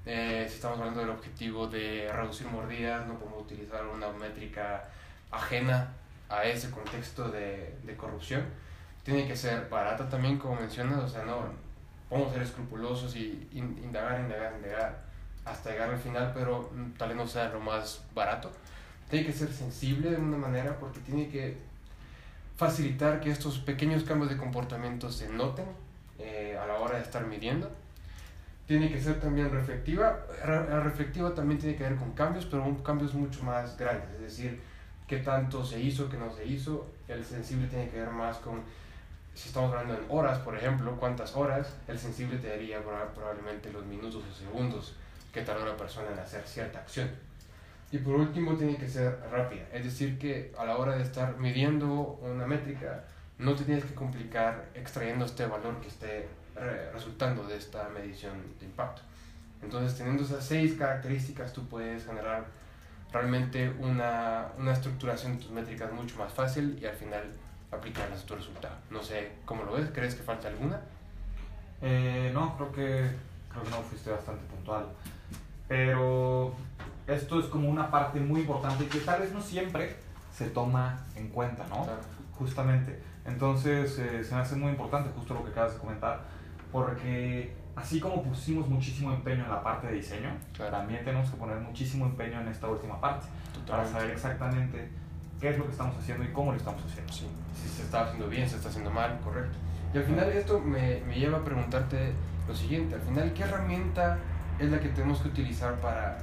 eh, 0.05 0.45
si 0.49 0.55
estamos 0.55 0.79
hablando 0.79 0.99
del 1.01 1.09
objetivo 1.09 1.67
de 1.67 2.09
reducir 2.11 2.47
mordidas, 2.47 3.05
no 3.07 3.13
podemos 3.19 3.43
utilizar 3.43 3.85
una 3.85 4.09
métrica 4.09 4.83
ajena 5.31 5.87
a 6.29 6.43
ese 6.45 6.71
contexto 6.71 7.29
de, 7.29 7.75
de 7.83 7.95
corrupción. 7.95 8.43
Tiene 9.03 9.27
que 9.27 9.35
ser 9.35 9.69
barata 9.69 10.09
también, 10.09 10.37
como 10.37 10.55
mencionas, 10.55 10.99
o 10.99 11.07
sea, 11.07 11.23
no 11.25 11.45
podemos 12.09 12.33
ser 12.33 12.41
escrupulosos 12.43 13.15
y 13.15 13.47
in- 13.53 13.79
indagar, 13.83 14.19
indagar, 14.21 14.53
indagar 14.57 15.03
hasta 15.45 15.71
llegar 15.71 15.89
al 15.89 15.97
final, 15.99 16.31
pero 16.33 16.69
mm, 16.73 16.91
tal 16.97 17.09
vez 17.09 17.17
no 17.17 17.27
sea 17.27 17.49
lo 17.49 17.59
más 17.59 18.03
barato. 18.15 18.51
Tiene 19.09 19.25
que 19.25 19.33
ser 19.33 19.51
sensible 19.51 20.11
de 20.11 20.17
una 20.17 20.37
manera 20.37 20.77
porque 20.79 20.99
tiene 20.99 21.29
que 21.29 21.57
facilitar 22.55 23.19
que 23.19 23.29
estos 23.31 23.59
pequeños 23.59 24.03
cambios 24.03 24.29
de 24.29 24.37
comportamiento 24.37 25.11
se 25.11 25.27
noten 25.29 25.65
eh, 26.19 26.57
a 26.61 26.65
la 26.67 26.75
hora 26.75 26.97
de 26.97 27.03
estar 27.03 27.25
midiendo. 27.25 27.69
Tiene 28.67 28.89
que 28.91 29.01
ser 29.01 29.19
también 29.19 29.51
reflectiva. 29.51 30.19
Re- 30.45 30.69
La 30.69 30.79
reflectiva 30.79 31.33
también 31.33 31.59
tiene 31.59 31.75
que 31.75 31.83
ver 31.83 31.95
con 31.95 32.11
cambios, 32.11 32.45
pero 32.45 32.63
un- 32.63 32.81
cambios 32.83 33.13
mucho 33.13 33.43
más 33.43 33.77
grandes, 33.77 34.09
es 34.15 34.21
decir, 34.21 34.61
qué 35.07 35.17
tanto 35.17 35.65
se 35.65 35.81
hizo, 35.81 36.09
qué 36.09 36.17
no 36.17 36.31
se 36.33 36.45
hizo. 36.45 36.87
El 37.07 37.25
sensible 37.25 37.67
tiene 37.67 37.89
que 37.89 37.99
ver 37.99 38.09
más 38.09 38.37
con, 38.37 38.61
si 39.33 39.49
estamos 39.49 39.71
hablando 39.71 39.95
en 39.95 40.05
horas, 40.09 40.37
por 40.39 40.55
ejemplo, 40.55 40.95
cuántas 40.99 41.35
horas, 41.35 41.73
el 41.87 41.97
sensible 41.97 42.37
te 42.37 42.49
daría 42.49 42.79
proba- 42.83 43.07
probablemente 43.13 43.71
los 43.71 43.85
minutos 43.85 44.23
o 44.29 44.33
segundos 44.33 44.95
que 45.33 45.41
tardó 45.41 45.65
la 45.65 45.75
persona 45.75 46.11
en 46.11 46.19
hacer 46.19 46.43
cierta 46.45 46.79
acción. 46.79 47.09
Y 47.91 47.97
por 47.99 48.15
último, 48.15 48.55
tiene 48.55 48.77
que 48.77 48.87
ser 48.87 49.19
rápida, 49.31 49.63
es 49.71 49.83
decir, 49.85 50.17
que 50.17 50.51
a 50.57 50.65
la 50.65 50.77
hora 50.77 50.95
de 50.95 51.03
estar 51.03 51.37
midiendo 51.37 52.19
una 52.21 52.45
métrica, 52.45 53.03
no 53.39 53.55
te 53.55 53.63
tienes 53.65 53.85
que 53.85 53.93
complicar 53.95 54.65
extrayendo 54.75 55.25
este 55.25 55.45
valor 55.47 55.79
que 55.81 55.87
esté 55.87 56.27
re- 56.55 56.91
resultando 56.91 57.43
de 57.47 57.57
esta 57.57 57.89
medición 57.89 58.33
de 58.59 58.65
impacto. 58.65 59.01
Entonces, 59.61 59.97
teniendo 59.97 60.23
esas 60.23 60.43
seis 60.43 60.73
características, 60.75 61.53
tú 61.53 61.67
puedes 61.67 62.05
generar 62.05 62.45
realmente 63.11 63.69
una, 63.79 64.47
una 64.57 64.73
estructuración 64.73 65.37
de 65.37 65.43
tus 65.43 65.51
métricas 65.51 65.91
mucho 65.91 66.17
más 66.17 66.31
fácil 66.33 66.77
y 66.81 66.85
al 66.85 66.95
final 66.95 67.23
aplicarlas 67.75 68.23
a 68.23 68.25
tu 68.25 68.35
resultado. 68.35 68.75
No 68.89 69.01
sé 69.03 69.33
cómo 69.45 69.63
lo 69.63 69.73
ves, 69.73 69.89
¿crees 69.93 70.15
que 70.15 70.23
falta 70.23 70.47
alguna? 70.47 70.81
Eh, 71.81 72.31
no, 72.33 72.55
creo 72.55 72.71
que, 72.71 73.11
creo 73.51 73.63
que 73.63 73.69
no 73.69 73.77
fuiste 73.81 74.09
bastante 74.11 74.43
puntual. 74.45 74.87
Pero 75.67 76.53
esto 77.07 77.39
es 77.39 77.45
como 77.47 77.69
una 77.69 77.89
parte 77.89 78.19
muy 78.19 78.41
importante 78.41 78.87
que 78.87 78.99
tal 78.99 79.21
vez 79.21 79.31
no 79.33 79.41
siempre 79.41 79.95
se 80.33 80.49
toma 80.49 81.05
en 81.15 81.29
cuenta, 81.29 81.65
¿no? 81.69 81.83
Claro. 81.83 81.99
Justamente. 82.37 82.99
Entonces, 83.25 83.97
eh, 83.99 84.23
se 84.23 84.35
me 84.35 84.41
hace 84.41 84.55
muy 84.55 84.71
importante 84.71 85.09
justo 85.15 85.33
lo 85.33 85.43
que 85.45 85.51
acabas 85.51 85.73
de 85.73 85.79
comentar, 85.79 86.21
porque 86.71 87.53
así 87.75 87.99
como 87.99 88.21
pusimos 88.23 88.67
muchísimo 88.67 89.11
empeño 89.13 89.43
en 89.45 89.49
la 89.49 89.63
parte 89.63 89.87
de 89.87 89.93
diseño, 89.93 90.29
Claro. 90.53 90.71
también 90.71 91.03
tenemos 91.05 91.29
que 91.29 91.37
poner 91.37 91.57
muchísimo 91.59 92.05
empeño 92.05 92.41
en 92.41 92.47
esta 92.49 92.67
última 92.67 92.99
parte, 92.99 93.27
para 93.67 93.85
saber 93.87 94.11
exactamente 94.11 94.89
qué 95.43 95.49
es 95.49 95.57
lo 95.57 95.65
que 95.65 95.71
estamos 95.71 95.97
haciendo 95.97 96.23
y 96.23 96.27
cómo 96.27 96.53
lo 96.53 96.57
estamos 96.57 96.81
haciendo. 96.85 97.11
Sí, 97.11 97.27
si 97.53 97.67
se 97.67 97.83
está 97.83 98.05
haciendo 98.05 98.29
bien, 98.29 98.49
se 98.49 98.55
está 98.55 98.69
haciendo 98.69 98.89
mal, 98.89 99.19
correcto. 99.21 99.57
Y 99.93 99.97
al 99.97 100.05
final 100.05 100.29
esto 100.29 100.61
me, 100.61 101.01
me 101.01 101.19
lleva 101.19 101.39
a 101.39 101.43
preguntarte 101.43 102.13
lo 102.47 102.55
siguiente, 102.55 102.95
al 102.95 103.01
final, 103.01 103.33
¿qué 103.33 103.43
herramienta 103.43 104.19
es 104.57 104.71
la 104.71 104.79
que 104.79 104.87
tenemos 104.87 105.19
que 105.19 105.27
utilizar 105.27 105.75
para 105.81 106.17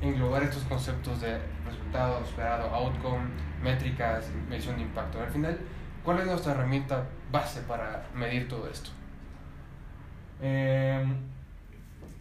englobar 0.00 0.42
estos 0.42 0.62
conceptos 0.64 1.20
de 1.20 1.38
resultado 1.66 2.24
esperado, 2.24 2.74
outcome, 2.74 3.26
métricas, 3.62 4.24
medición 4.48 4.76
de 4.76 4.82
impacto? 4.82 5.20
Al 5.20 5.28
final, 5.28 5.58
¿cuál 6.02 6.20
es 6.20 6.26
nuestra 6.26 6.52
herramienta 6.52 7.04
base 7.30 7.60
para 7.60 8.06
medir 8.14 8.48
todo 8.48 8.70
esto? 8.70 8.88
Eh, 10.40 11.04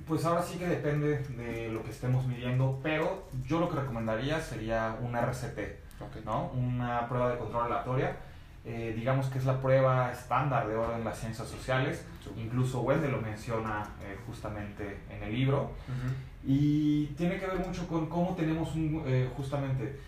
pues 0.06 0.26
ahora 0.26 0.44
sí 0.44 0.58
que 0.58 0.68
depende 0.68 1.20
de 1.20 1.70
lo 1.70 1.82
que 1.82 1.92
estemos 1.92 2.28
midiendo, 2.28 2.78
pero 2.84 3.30
yo 3.46 3.62
lo 3.62 3.70
que 3.70 3.80
recomendaría 3.80 4.42
sería 4.42 4.98
un 5.02 5.16
RCT, 5.16 5.81
Ok. 6.02 6.26
¿no? 6.26 6.52
Una 6.54 7.08
prueba 7.08 7.30
de 7.30 7.38
control 7.38 7.66
aleatoria 7.66 8.16
eh, 8.64 8.94
digamos 8.96 9.26
que 9.28 9.40
es 9.40 9.46
la 9.46 9.60
prueba 9.60 10.12
estándar 10.12 10.68
de 10.68 10.76
oro 10.76 10.96
en 10.96 11.04
las 11.04 11.18
ciencias 11.18 11.48
sociales. 11.48 12.06
Incluso 12.38 12.82
Wendell 12.82 13.12
lo 13.12 13.22
menciona 13.22 13.84
eh, 14.04 14.16
justamente 14.28 15.00
en 15.10 15.24
el 15.24 15.34
libro. 15.34 15.72
Y 16.46 17.08
tiene 17.18 17.40
que 17.40 17.48
ver 17.48 17.58
mucho 17.58 17.88
con 17.88 18.08
cómo 18.08 18.36
tenemos 18.36 18.76
un, 18.76 19.04
eh, 19.06 19.30
justamente 19.36 20.00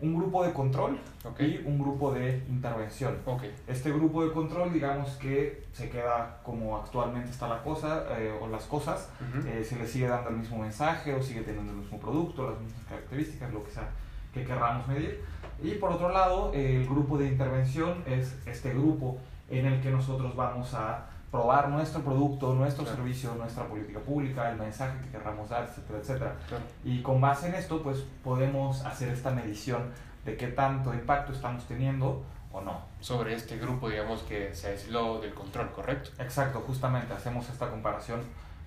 un 0.00 0.16
grupo 0.16 0.44
de 0.44 0.52
control 0.52 0.98
y 1.38 1.58
un 1.64 1.78
grupo 1.78 2.12
de 2.12 2.42
intervención. 2.48 3.18
Okay. 3.24 3.54
Este 3.68 3.92
grupo 3.92 4.24
de 4.24 4.32
control, 4.32 4.72
digamos 4.72 5.10
que 5.12 5.64
se 5.72 5.88
queda 5.88 6.40
como 6.42 6.76
actualmente 6.76 7.30
está 7.30 7.46
la 7.46 7.62
cosa 7.62 8.04
o 8.40 8.48
las 8.48 8.64
cosas, 8.64 9.10
se 9.44 9.76
le 9.76 9.86
sigue 9.86 10.08
dando 10.08 10.30
el 10.30 10.38
mismo 10.38 10.58
mensaje 10.58 11.14
o 11.14 11.22
sigue 11.22 11.42
teniendo 11.42 11.70
el 11.70 11.78
mismo 11.78 12.00
producto, 12.00 12.50
las 12.50 12.60
mismas 12.60 12.82
características, 12.88 13.52
lo 13.52 13.62
que 13.62 13.70
sea 13.70 13.88
que 14.32 14.44
querramos 14.44 14.86
medir. 14.88 15.22
Y 15.62 15.74
por 15.74 15.92
otro 15.92 16.08
lado, 16.08 16.52
el 16.54 16.86
grupo 16.86 17.18
de 17.18 17.28
intervención 17.28 18.02
es 18.06 18.36
este 18.46 18.70
grupo 18.70 19.18
en 19.48 19.66
el 19.66 19.80
que 19.80 19.90
nosotros 19.90 20.34
vamos 20.34 20.74
a 20.74 21.06
probar 21.30 21.70
nuestro 21.70 22.02
producto, 22.02 22.52
nuestro 22.54 22.84
servicio, 22.84 23.34
nuestra 23.34 23.66
política 23.66 24.00
pública, 24.00 24.50
el 24.50 24.58
mensaje 24.58 24.98
que 25.02 25.10
querramos 25.10 25.48
dar, 25.48 25.64
etcétera, 25.64 25.98
etcétera. 25.98 26.36
Y 26.84 27.00
con 27.00 27.20
base 27.20 27.48
en 27.48 27.54
esto, 27.54 27.82
pues 27.82 28.04
podemos 28.22 28.84
hacer 28.84 29.08
esta 29.08 29.30
medición 29.30 29.90
de 30.24 30.36
qué 30.36 30.48
tanto 30.48 30.92
impacto 30.92 31.32
estamos 31.32 31.64
teniendo 31.64 32.22
o 32.52 32.60
no. 32.60 32.82
Sobre 33.00 33.34
este 33.34 33.56
grupo, 33.56 33.88
digamos, 33.88 34.22
que 34.22 34.54
se 34.54 34.68
aisló 34.68 35.20
del 35.20 35.32
control, 35.32 35.70
¿correcto? 35.72 36.10
Exacto, 36.18 36.62
justamente, 36.66 37.14
hacemos 37.14 37.48
esta 37.48 37.70
comparación 37.70 38.20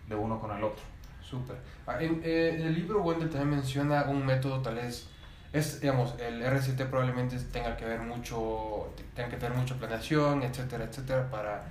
de 0.07 0.15
uno 0.15 0.39
con 0.39 0.55
el 0.57 0.63
otro. 0.63 0.83
Súper. 1.21 1.57
Ah, 1.85 1.97
en, 1.99 2.21
eh, 2.23 2.55
en, 2.55 2.67
el 2.67 2.73
libro 2.73 3.01
Wendell 3.01 3.29
también 3.29 3.51
menciona 3.51 4.03
un 4.03 4.25
método 4.25 4.61
tal 4.61 4.75
vez 4.75 5.09
es, 5.55 5.79
digamos, 5.79 6.15
el 6.19 6.41
RCT 6.43 6.81
probablemente 6.89 7.39
tenga 7.39 7.77
que 7.77 7.85
ver 7.85 8.01
mucho, 8.01 8.93
tenga 9.15 9.29
que 9.29 9.37
tener 9.37 9.57
mucha 9.57 9.75
planeación, 9.75 10.43
etcétera, 10.43 10.83
etcétera, 10.83 11.29
para 11.31 11.63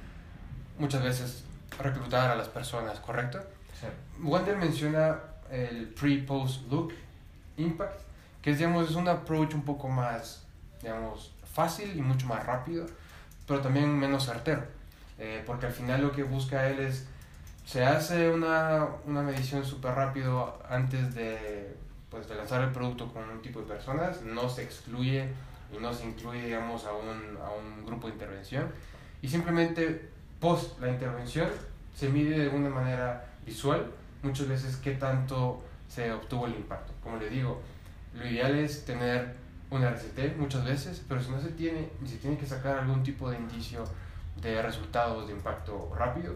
muchas 0.78 1.02
veces 1.02 1.44
reclutar 1.78 2.30
a 2.30 2.34
las 2.34 2.48
personas, 2.48 2.98
¿correcto? 3.00 3.40
Sí. 3.78 3.86
Wendell 4.22 4.56
menciona 4.56 5.18
el 5.50 5.88
pre-post-look 5.88 6.94
impact, 7.58 8.00
que 8.40 8.52
es, 8.52 8.58
digamos, 8.58 8.88
es 8.88 8.96
un 8.96 9.06
approach 9.06 9.54
un 9.54 9.64
poco 9.64 9.88
más, 9.88 10.46
digamos, 10.80 11.34
fácil 11.52 11.94
y 11.94 12.00
mucho 12.00 12.26
más 12.26 12.44
rápido, 12.46 12.86
pero 13.46 13.60
también 13.60 13.98
menos 13.98 14.24
certero, 14.24 14.64
eh, 15.18 15.42
porque 15.44 15.66
al 15.66 15.72
final 15.72 16.00
lo 16.00 16.12
que 16.12 16.22
busca 16.22 16.68
él 16.70 16.80
es, 16.80 17.06
se 17.66 17.84
hace 17.84 18.30
una, 18.30 18.86
una 19.04 19.20
medición 19.20 19.62
súper 19.62 19.94
rápido 19.94 20.58
antes 20.70 21.14
de 21.14 21.83
pues, 22.14 22.28
de 22.28 22.36
lanzar 22.36 22.62
el 22.62 22.70
producto 22.70 23.12
con 23.12 23.28
un 23.28 23.42
tipo 23.42 23.60
de 23.60 23.66
personas, 23.66 24.22
no 24.22 24.48
se 24.48 24.62
excluye 24.62 25.28
y 25.72 25.80
no 25.80 25.92
se 25.92 26.06
incluye, 26.06 26.44
digamos, 26.44 26.84
a 26.84 26.92
un, 26.92 27.36
a 27.42 27.50
un 27.50 27.84
grupo 27.84 28.06
de 28.06 28.12
intervención. 28.12 28.70
Y 29.20 29.28
simplemente 29.28 30.10
post 30.38 30.80
la 30.80 30.90
intervención 30.90 31.48
se 31.92 32.08
mide 32.08 32.38
de 32.38 32.48
una 32.48 32.68
manera 32.68 33.26
visual, 33.44 33.90
muchas 34.22 34.46
veces 34.46 34.76
qué 34.76 34.92
tanto 34.92 35.60
se 35.88 36.12
obtuvo 36.12 36.46
el 36.46 36.54
impacto. 36.54 36.92
Como 37.02 37.16
le 37.16 37.28
digo, 37.28 37.60
lo 38.14 38.24
ideal 38.24 38.54
es 38.58 38.84
tener 38.84 39.34
una 39.70 39.90
RCT 39.90 40.36
muchas 40.38 40.64
veces, 40.64 41.02
pero 41.08 41.20
si 41.20 41.30
no 41.30 41.40
se 41.40 41.48
tiene, 41.48 41.88
se 42.06 42.16
tiene 42.18 42.38
que 42.38 42.46
sacar 42.46 42.78
algún 42.78 43.02
tipo 43.02 43.28
de 43.28 43.38
indicio 43.38 43.84
de 44.40 44.62
resultados 44.62 45.26
de 45.26 45.32
impacto 45.32 45.92
rápido, 45.96 46.32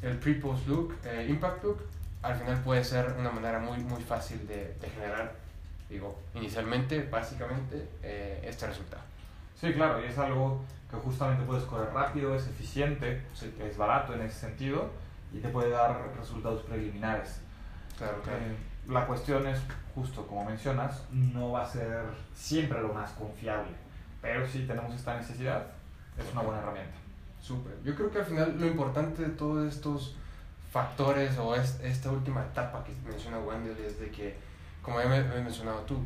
el 0.00 0.16
pre-post 0.18 0.66
look, 0.68 0.94
eh, 1.04 1.26
impact 1.28 1.64
look, 1.64 1.78
al 2.22 2.34
final 2.34 2.60
puede 2.62 2.84
ser 2.84 3.14
una 3.18 3.30
manera 3.30 3.58
muy, 3.58 3.78
muy 3.78 4.02
fácil 4.02 4.46
de, 4.46 4.74
de 4.80 4.90
generar, 4.90 5.32
digo, 5.88 6.18
inicialmente, 6.34 7.08
básicamente, 7.10 7.88
eh, 8.02 8.40
este 8.44 8.66
resultado. 8.66 9.02
Sí, 9.60 9.72
claro, 9.72 10.00
y 10.00 10.06
es 10.06 10.18
algo 10.18 10.62
que 10.90 10.96
justamente 10.96 11.44
puedes 11.44 11.64
correr 11.64 11.92
rápido, 11.92 12.34
es 12.34 12.46
eficiente, 12.46 13.22
es 13.60 13.76
barato 13.76 14.14
en 14.14 14.22
ese 14.22 14.40
sentido 14.40 14.90
y 15.32 15.38
te 15.38 15.48
puede 15.48 15.70
dar 15.70 15.96
resultados 16.18 16.62
preliminares. 16.62 17.40
Claro, 17.96 18.20
claro. 18.22 18.38
Eh, 18.38 18.56
la 18.88 19.06
cuestión 19.06 19.46
es, 19.46 19.60
justo 19.94 20.26
como 20.26 20.44
mencionas, 20.44 21.02
no 21.10 21.52
va 21.52 21.62
a 21.62 21.66
ser 21.66 22.04
siempre 22.34 22.80
lo 22.80 22.94
más 22.94 23.10
confiable, 23.12 23.70
pero 24.22 24.46
si 24.46 24.66
tenemos 24.66 24.94
esta 24.94 25.16
necesidad, 25.16 25.66
es 26.16 26.32
una 26.32 26.42
buena 26.42 26.60
herramienta. 26.60 26.96
Súper. 27.40 27.74
Yo 27.84 27.94
creo 27.94 28.10
que 28.10 28.18
al 28.18 28.24
final 28.24 28.56
lo 28.58 28.66
importante 28.66 29.22
de 29.22 29.28
todos 29.30 29.72
estos 29.72 30.16
factores 30.70 31.36
o 31.38 31.54
es, 31.54 31.80
esta 31.82 32.10
última 32.10 32.42
etapa 32.42 32.84
que 32.84 32.92
menciona 33.08 33.38
Wendell 33.38 33.78
es 33.78 33.98
de 33.98 34.10
que, 34.10 34.36
como 34.82 35.00
ya 35.00 35.08
me, 35.08 35.18
he 35.18 35.40
mencionado 35.40 35.80
tú, 35.80 35.98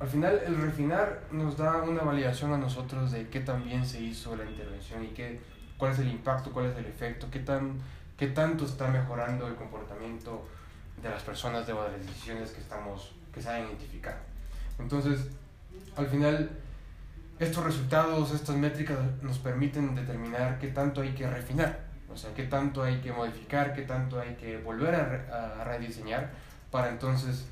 al 0.00 0.08
final 0.08 0.40
el 0.44 0.60
refinar 0.60 1.22
nos 1.30 1.56
da 1.56 1.82
una 1.82 2.02
validación 2.02 2.52
a 2.52 2.58
nosotros 2.58 3.12
de 3.12 3.28
qué 3.28 3.40
tan 3.40 3.64
bien 3.64 3.86
se 3.86 4.00
hizo 4.00 4.34
la 4.36 4.44
intervención 4.44 5.04
y 5.04 5.08
qué, 5.08 5.40
cuál 5.78 5.92
es 5.92 6.00
el 6.00 6.08
impacto, 6.08 6.50
cuál 6.50 6.66
es 6.66 6.76
el 6.76 6.86
efecto, 6.86 7.28
qué, 7.30 7.40
tan, 7.40 7.78
qué 8.16 8.28
tanto 8.28 8.64
está 8.64 8.88
mejorando 8.88 9.46
el 9.46 9.54
comportamiento 9.54 10.46
de 11.00 11.08
las 11.08 11.22
personas 11.22 11.66
de 11.66 11.74
las 11.74 11.92
decisiones 11.92 12.50
que, 12.50 12.60
estamos, 12.60 13.14
que 13.32 13.40
se 13.40 13.48
han 13.48 13.62
identificado. 13.62 14.18
Entonces, 14.78 15.28
al 15.96 16.08
final, 16.08 16.50
estos 17.38 17.64
resultados, 17.64 18.32
estas 18.32 18.56
métricas 18.56 18.98
nos 19.22 19.38
permiten 19.38 19.94
determinar 19.94 20.58
qué 20.58 20.68
tanto 20.68 21.00
hay 21.00 21.14
que 21.14 21.28
refinar 21.28 21.83
o 22.14 22.16
sea, 22.16 22.32
qué 22.32 22.44
tanto 22.44 22.82
hay 22.82 23.00
que 23.00 23.12
modificar, 23.12 23.74
qué 23.74 23.82
tanto 23.82 24.20
hay 24.20 24.36
que 24.36 24.58
volver 24.58 24.94
a, 24.94 25.64
rediseñar 25.64 26.30
para 26.70 26.88
entonces 26.88 27.46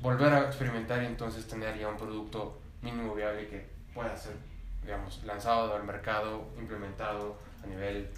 volver 0.00 0.32
a 0.32 0.46
experimentar 0.46 1.02
y 1.02 1.06
entonces 1.06 1.46
tener 1.46 1.78
ya 1.78 1.88
un 1.88 1.96
producto 1.96 2.58
mínimo 2.82 3.14
viable 3.14 3.46
que 3.48 3.68
pueda 3.94 4.16
ser, 4.16 4.34
digamos, 4.82 5.22
lanzado 5.24 5.74
al 5.76 5.84
mercado, 5.84 6.48
implementado 6.58 7.38
a 7.62 7.66
nivel 7.66 8.08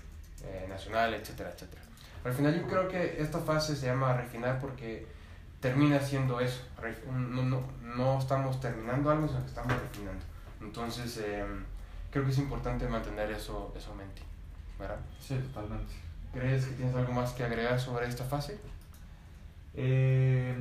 eh, 0.45 0.67
nacional, 0.69 1.15
etcétera, 1.15 1.51
etcétera. 1.51 1.83
Al 2.25 2.33
final 2.33 2.55
yo 2.55 2.67
creo 2.69 2.89
que 2.89 3.21
esta 3.21 3.41
fase 3.41 3.75
se 3.75 3.87
llama 3.87 4.13
refinar 4.15 4.61
porque 4.61 5.07
termina 5.61 6.01
siendo 6.01 6.39
eso. 6.39 6.63
No, 7.11 7.43
no, 7.43 7.63
no 7.83 8.19
estamos 8.19 8.61
terminando 8.61 9.11
algo, 9.11 9.27
sino 9.27 9.41
que 9.41 9.47
estamos 9.47 9.73
refinando. 9.73 10.25
Entonces, 10.61 11.17
em, 11.19 11.65
creo 12.11 12.25
que 12.25 12.31
es 12.31 12.39
importante 12.39 12.87
mantener 12.87 13.31
eso, 13.31 13.73
eso 13.77 13.91
en 13.93 13.99
mente. 13.99 14.30
¿Verdad? 14.81 14.99
Sí, 15.21 15.37
totalmente. 15.53 15.93
¿Crees 16.33 16.67
que 16.67 16.75
tienes 16.75 16.95
algo 16.95 17.13
más 17.13 17.33
que 17.33 17.45
agregar 17.45 17.79
sobre 17.79 18.09
esta 18.09 18.25
fase? 18.25 18.59
Eh, 19.75 20.57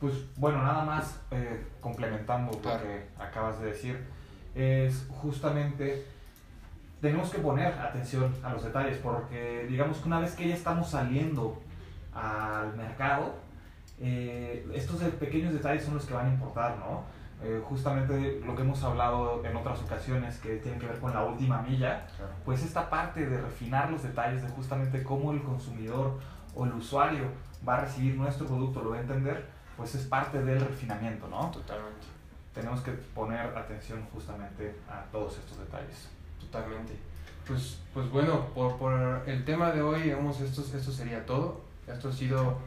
pues 0.00 0.14
bueno, 0.36 0.62
nada 0.62 0.84
más 0.84 1.20
eh, 1.30 1.64
complementando 1.80 2.52
lo 2.52 2.60
que 2.60 3.06
acabas 3.18 3.60
de 3.60 3.66
decir, 3.66 4.04
es 4.54 5.06
justamente 5.08 6.04
tenemos 7.00 7.30
que 7.30 7.38
poner 7.38 7.72
atención 7.72 8.34
a 8.42 8.52
los 8.52 8.64
detalles 8.64 8.98
porque 8.98 9.66
digamos 9.68 9.98
que 9.98 10.08
una 10.08 10.20
vez 10.20 10.34
que 10.34 10.48
ya 10.48 10.54
estamos 10.54 10.90
saliendo 10.90 11.60
al 12.14 12.76
mercado, 12.76 13.34
eh, 14.00 14.66
estos 14.74 15.00
pequeños 15.14 15.52
detalles 15.52 15.84
son 15.84 15.94
los 15.94 16.04
que 16.04 16.14
van 16.14 16.26
a 16.26 16.32
importar, 16.32 16.76
¿no? 16.78 17.04
Eh, 17.44 17.60
justamente 17.68 18.40
lo 18.46 18.54
que 18.54 18.62
hemos 18.62 18.82
hablado 18.84 19.44
en 19.44 19.56
otras 19.56 19.82
ocasiones 19.82 20.38
que 20.38 20.56
tiene 20.58 20.78
que 20.78 20.86
ver 20.86 21.00
con 21.00 21.12
la 21.12 21.24
última 21.24 21.60
milla, 21.60 22.06
pues 22.44 22.62
esta 22.62 22.88
parte 22.88 23.26
de 23.26 23.40
refinar 23.40 23.90
los 23.90 24.04
detalles 24.04 24.42
de 24.42 24.48
justamente 24.50 25.02
cómo 25.02 25.32
el 25.32 25.42
consumidor 25.42 26.20
o 26.54 26.64
el 26.64 26.72
usuario 26.74 27.24
va 27.66 27.78
a 27.78 27.80
recibir 27.80 28.14
nuestro 28.14 28.46
producto, 28.46 28.82
lo 28.82 28.90
va 28.90 28.98
a 28.98 29.00
entender, 29.00 29.44
pues 29.76 29.94
es 29.96 30.06
parte 30.06 30.42
del 30.42 30.60
refinamiento, 30.60 31.26
¿no? 31.26 31.50
Totalmente. 31.50 32.06
Tenemos 32.54 32.80
que 32.82 32.92
poner 32.92 33.40
atención 33.56 34.06
justamente 34.12 34.76
a 34.88 35.02
todos 35.10 35.38
estos 35.38 35.58
detalles. 35.58 36.10
Totalmente. 36.38 36.96
Pues, 37.46 37.80
pues 37.92 38.08
bueno, 38.10 38.46
por, 38.54 38.76
por 38.76 39.22
el 39.26 39.44
tema 39.44 39.72
de 39.72 39.82
hoy, 39.82 40.02
digamos, 40.02 40.40
esto, 40.40 40.60
esto 40.60 40.92
sería 40.92 41.26
todo. 41.26 41.60
Esto 41.88 42.10
ha 42.10 42.12
sido 42.12 42.58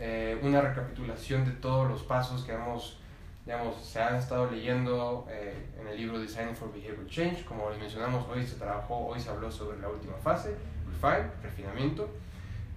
eh, 0.00 0.40
una 0.42 0.62
recapitulación 0.62 1.44
de 1.44 1.52
todos 1.52 1.88
los 1.88 2.02
pasos 2.02 2.44
que 2.44 2.52
hemos 2.52 3.01
digamos, 3.44 3.76
se 3.84 4.00
han 4.00 4.16
estado 4.16 4.50
leyendo 4.50 5.26
eh, 5.28 5.66
en 5.80 5.88
el 5.88 5.96
libro 5.96 6.18
Designing 6.20 6.54
for 6.54 6.72
Behavior 6.72 7.06
Change, 7.06 7.44
como 7.44 7.70
les 7.70 7.78
mencionamos, 7.78 8.26
hoy 8.28 8.46
se 8.46 8.56
trabajó, 8.56 9.06
hoy 9.06 9.18
se 9.18 9.30
habló 9.30 9.50
sobre 9.50 9.80
la 9.80 9.88
última 9.88 10.14
fase, 10.14 10.54
refine, 10.86 11.28
refinamiento, 11.42 12.08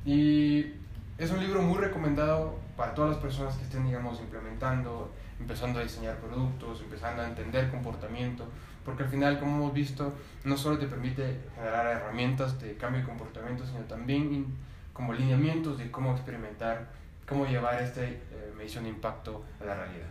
y 0.06 0.74
es 1.18 1.32
un 1.32 1.40
libro 1.40 1.62
muy 1.62 1.78
recomendado 1.78 2.58
para 2.76 2.94
todas 2.96 3.12
las 3.12 3.20
personas 3.20 3.56
que 3.56 3.64
estén, 3.64 3.86
digamos, 3.86 4.20
implementando, 4.20 5.12
empezando 5.40 5.80
a 5.80 5.84
diseñar 5.84 6.18
productos, 6.18 6.82
empezando 6.82 7.22
a 7.22 7.28
entender 7.28 7.70
comportamiento, 7.70 8.46
porque 8.84 9.04
al 9.04 9.10
final, 9.10 9.40
como 9.40 9.56
hemos 9.58 9.74
visto, 9.74 10.14
no 10.44 10.58
solo 10.58 10.78
te 10.78 10.88
permite 10.88 11.40
generar 11.56 11.88
herramientas 11.88 12.60
de 12.60 12.76
cambio 12.76 13.02
de 13.02 13.08
comportamiento, 13.08 13.66
sino 13.66 13.80
también 13.82 14.48
como 14.94 15.14
lineamientos 15.14 15.78
de 15.78 15.92
cómo 15.92 16.12
experimentar, 16.12 16.88
cómo 17.28 17.46
llevar 17.46 17.82
esta 17.82 18.04
eh, 18.04 18.20
medición 18.56 18.84
de 18.84 18.92
impacto 18.92 19.44
a 19.62 19.66
la 19.66 19.76
realidad. 19.76 20.08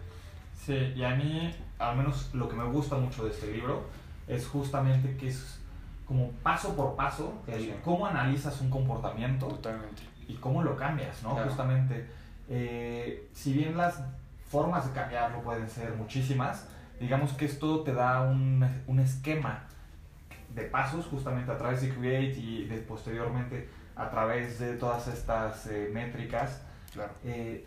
Sí, 0.64 0.92
y 0.96 1.04
a 1.04 1.14
mí, 1.14 1.54
al 1.78 1.96
menos 1.96 2.34
lo 2.34 2.48
que 2.48 2.56
me 2.56 2.64
gusta 2.64 2.96
mucho 2.96 3.24
de 3.24 3.30
este 3.30 3.52
libro, 3.52 3.84
es 4.26 4.46
justamente 4.46 5.16
que 5.16 5.28
es 5.28 5.60
como 6.06 6.30
paso 6.42 6.74
por 6.74 6.96
paso, 6.96 7.42
el 7.46 7.74
cómo 7.82 8.06
analizas 8.06 8.60
un 8.60 8.70
comportamiento 8.70 9.46
Totalmente. 9.46 10.02
y 10.26 10.34
cómo 10.34 10.62
lo 10.62 10.76
cambias, 10.76 11.22
¿no? 11.22 11.30
Justamente, 11.30 12.06
eh, 12.48 13.28
si 13.32 13.52
bien 13.52 13.76
las 13.76 14.00
formas 14.48 14.86
de 14.86 14.92
cambiarlo 14.92 15.42
pueden 15.42 15.68
ser 15.68 15.94
muchísimas, 15.94 16.66
digamos 17.00 17.32
que 17.32 17.46
esto 17.46 17.80
te 17.80 17.92
da 17.92 18.22
un, 18.22 18.66
un 18.86 18.98
esquema 19.00 19.64
de 20.54 20.62
pasos 20.62 21.06
justamente 21.06 21.50
a 21.50 21.58
través 21.58 21.82
de 21.82 21.90
Create 21.90 22.38
y 22.38 22.66
de, 22.66 22.78
posteriormente 22.78 23.68
a 23.96 24.08
través 24.10 24.58
de 24.58 24.76
todas 24.76 25.08
estas 25.08 25.66
eh, 25.66 25.90
métricas. 25.92 26.62
Claro. 26.92 27.12
Eh, 27.24 27.66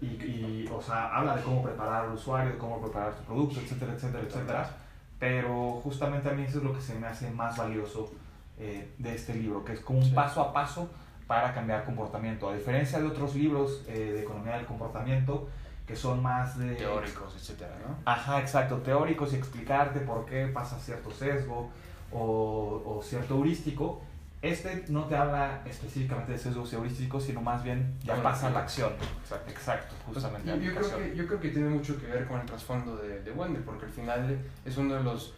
y, 0.00 0.06
y, 0.06 0.70
o 0.72 0.80
sea, 0.82 1.14
habla 1.16 1.36
de 1.36 1.42
cómo 1.42 1.62
preparar 1.62 2.04
al 2.06 2.12
usuario, 2.12 2.52
de 2.52 2.58
cómo 2.58 2.80
preparar 2.80 3.14
tu 3.14 3.22
producto, 3.24 3.60
etcétera, 3.60 3.92
etcétera, 3.94 4.24
etcétera. 4.26 4.70
Pero 5.18 5.80
justamente 5.82 6.28
a 6.28 6.32
mí 6.32 6.42
eso 6.42 6.58
es 6.58 6.64
lo 6.64 6.72
que 6.74 6.80
se 6.80 6.94
me 6.98 7.06
hace 7.06 7.30
más 7.30 7.56
valioso 7.56 8.12
eh, 8.58 8.92
de 8.98 9.14
este 9.14 9.34
libro, 9.34 9.64
que 9.64 9.72
es 9.72 9.80
como 9.80 9.98
un 10.00 10.04
Sí. 10.04 10.12
paso 10.12 10.40
a 10.40 10.52
paso 10.52 10.88
para 11.26 11.54
cambiar 11.54 11.84
comportamiento. 11.84 12.48
A 12.48 12.54
diferencia 12.54 12.98
de 13.00 13.06
otros 13.06 13.34
libros 13.34 13.82
eh, 13.88 14.12
de 14.14 14.22
economía 14.22 14.56
del 14.56 14.66
comportamiento, 14.66 15.48
que 15.86 15.96
son 15.96 16.22
más 16.22 16.58
de... 16.58 16.74
Teóricos, 16.74 17.34
etcétera, 17.36 17.74
¿no? 17.86 17.96
Ajá, 18.04 18.40
exacto, 18.40 18.78
teóricos 18.78 19.32
y 19.32 19.36
explicarte 19.36 20.00
por 20.00 20.24
qué 20.26 20.46
pasa 20.48 20.78
cierto 20.78 21.10
sesgo 21.10 21.70
o, 22.12 22.82
o 22.86 23.02
cierto 23.02 23.34
heurístico. 23.34 24.02
Este 24.44 24.84
no 24.88 25.04
te 25.06 25.16
habla 25.16 25.62
específicamente 25.64 26.32
de 26.32 26.38
sesgos 26.38 26.72
heurísticos, 26.72 27.24
sino 27.24 27.40
más 27.40 27.62
bien 27.64 27.94
ya 28.02 28.12
Bueno, 28.14 28.22
pasa 28.30 28.48
a 28.48 28.50
la 28.50 28.60
acción. 28.60 28.92
Exacto. 29.22 29.50
Exacto, 29.50 29.94
Pues, 30.04 30.16
justamente. 30.18 30.48
yo, 30.50 30.56
yo 30.56 30.74
creo 30.74 30.96
que, 30.98 31.16
yo 31.16 31.26
creo 31.26 31.40
que 31.40 31.48
tiene 31.48 31.68
mucho 31.70 31.98
que 31.98 32.06
ver 32.06 32.26
con 32.26 32.40
el 32.40 32.46
trasfondo 32.46 32.96
de, 32.96 33.22
de 33.22 33.30
Wendell, 33.32 33.62
porque 33.62 33.86
al 33.86 33.92
final 33.92 34.38
es 34.64 34.76
uno 34.76 34.94
de 34.94 35.02
los 35.02 35.34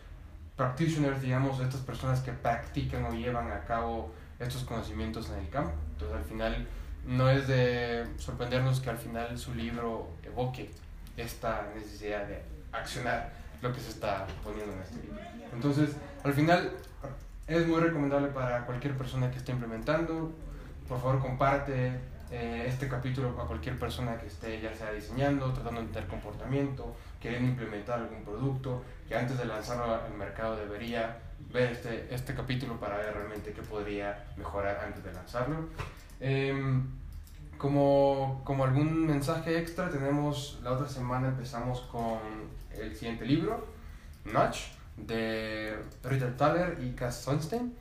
practitioners, 0.56 1.20
digamos, 1.22 1.58
de 1.58 1.64
estas 1.64 1.82
personas 1.82 2.20
que 2.20 2.32
practican 2.32 3.04
o 3.04 3.12
llevan 3.12 3.50
a 3.52 3.64
cabo 3.64 4.12
estos 4.38 4.64
conocimientos 4.64 5.30
en 5.30 5.36
el 5.44 5.48
campo. 5.50 5.72
Entonces, 5.92 6.16
al 6.16 6.24
final, 6.24 6.66
no 7.06 7.30
es 7.30 7.46
de 7.46 8.06
sorprendernos 8.18 8.80
que 8.80 8.90
al 8.90 8.98
final 8.98 9.38
su 9.38 9.54
libro 9.54 10.08
evoque 10.24 10.70
esta 11.16 11.68
necesidad 11.74 12.26
de 12.26 12.42
accionar 12.72 13.32
lo 13.62 13.72
que 13.72 13.80
se 13.80 13.90
está 13.90 14.26
poniendo 14.42 14.72
en 14.72 14.80
este 14.80 14.96
libro. 15.02 15.18
Entonces, 15.52 15.90
al 16.24 16.32
final, 16.34 16.72
es 17.46 17.66
muy 17.66 17.80
recomendable 17.80 18.28
para 18.28 18.66
cualquier 18.66 18.96
persona 18.96 19.30
que 19.30 19.38
esté 19.38 19.52
implementando. 19.52 20.32
Por 20.88 21.00
favor, 21.00 21.20
comparte 21.20 22.00
eh, 22.30 22.64
este 22.66 22.88
capítulo 22.88 23.40
a 23.40 23.46
cualquier 23.46 23.78
persona 23.78 24.18
que 24.18 24.26
esté 24.26 24.60
ya 24.60 24.74
sea 24.74 24.92
diseñando, 24.92 25.52
tratando 25.52 25.80
de 25.80 25.86
entender 25.86 26.10
comportamiento, 26.10 26.96
queriendo 27.20 27.50
implementar 27.50 28.00
algún 28.00 28.24
producto, 28.24 28.82
que 29.08 29.16
antes 29.16 29.38
de 29.38 29.44
lanzarlo 29.44 29.94
al 29.94 30.12
mercado 30.14 30.56
debería 30.56 31.18
ver 31.52 31.72
este, 31.72 32.12
este 32.12 32.34
capítulo 32.34 32.80
para 32.80 32.96
ver 32.96 33.14
realmente 33.14 33.52
qué 33.52 33.62
podría 33.62 34.24
mejorar 34.36 34.80
antes 34.84 35.04
de 35.04 35.12
lanzarlo. 35.12 35.68
Em, 36.18 36.84
como, 37.58 38.42
como 38.44 38.64
algún 38.64 39.06
mensaje 39.06 39.58
extra, 39.58 39.88
tenemos 39.88 40.58
la 40.62 40.72
otra 40.72 40.88
semana 40.88 41.28
empezamos 41.28 41.80
con 41.82 42.18
el 42.76 42.94
siguiente 42.94 43.24
libro, 43.24 43.66
Notch, 44.24 44.75
de 44.96 45.76
Ritter 46.02 46.36
Thaler 46.36 46.78
y 46.82 46.92
Cass 46.92 47.22
Sunstein. 47.22 47.74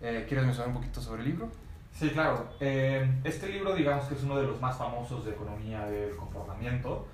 Eh, 0.00 0.24
¿Quieres 0.28 0.44
mencionar 0.44 0.68
un 0.68 0.74
poquito 0.74 1.00
sobre 1.00 1.22
el 1.22 1.28
libro? 1.28 1.50
Sí, 1.92 2.10
claro. 2.10 2.48
Eh, 2.60 3.20
este 3.24 3.48
libro, 3.48 3.74
digamos 3.74 4.06
que 4.06 4.14
es 4.14 4.22
uno 4.22 4.36
de 4.36 4.46
los 4.46 4.60
más 4.60 4.76
famosos 4.76 5.24
de 5.24 5.32
economía 5.32 5.86
del 5.86 6.16
comportamiento. 6.16 7.06